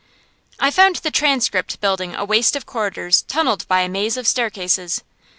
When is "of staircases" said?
4.17-5.03